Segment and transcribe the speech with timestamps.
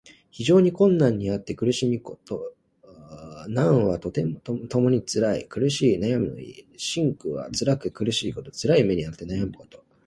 [0.31, 2.55] 非常な困難にあって苦しみ悩むこと。
[3.47, 6.65] 「艱」「難」はともにつらい、苦しい、悩むの意。
[6.75, 8.49] 「辛苦」はつらく苦しいこと。
[8.49, 9.85] つらい目にあって悩むこと。